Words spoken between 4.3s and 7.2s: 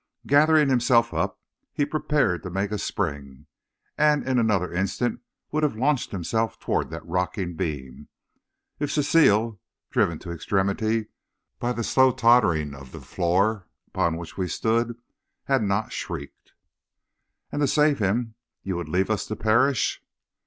another instant would have launched himself toward that